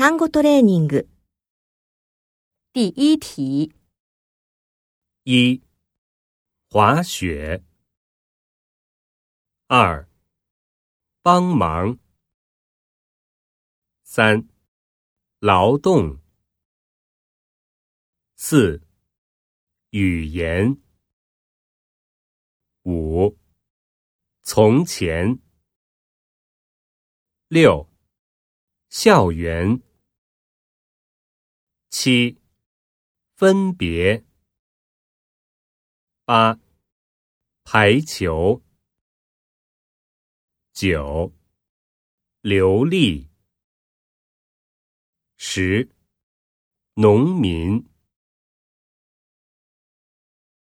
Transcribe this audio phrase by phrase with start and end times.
[0.00, 1.08] 単語トレーニング。
[2.72, 3.74] 第一题，
[5.24, 5.62] 一、
[6.68, 7.64] 滑雪。
[9.68, 10.08] 二、
[11.22, 11.98] 帮忙。
[14.04, 14.46] 三、
[15.40, 16.20] 劳动。
[18.36, 18.82] 四、
[19.90, 20.78] 语言。
[22.82, 23.36] 五、
[24.42, 25.40] 从前。
[27.48, 27.88] 六、
[28.90, 29.82] 校园。
[31.93, 32.37] 七，
[33.35, 34.23] 分别。
[36.23, 36.57] 八，
[37.65, 38.61] 排球。
[40.71, 41.33] 九，
[42.39, 43.29] 流利。
[45.37, 45.89] 十，
[46.93, 47.83] 农民。